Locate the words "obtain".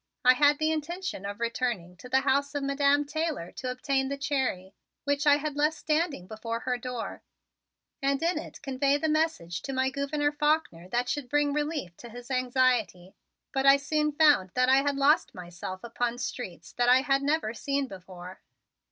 3.69-4.07